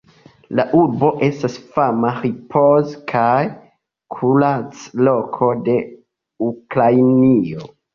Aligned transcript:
La 0.59 0.63
urbo 0.77 1.09
estas 1.27 1.57
fama 1.75 2.15
ripoz- 2.23 2.97
kaj 3.13 3.45
kurac-loko 4.19 5.55
de 5.71 5.81
Ukrainio. 6.53 7.75